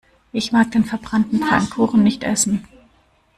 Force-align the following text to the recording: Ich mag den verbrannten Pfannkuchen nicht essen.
Ich 0.33 0.51
mag 0.51 0.71
den 0.71 0.83
verbrannten 0.83 1.43
Pfannkuchen 1.43 2.01
nicht 2.01 2.23
essen. 2.23 2.67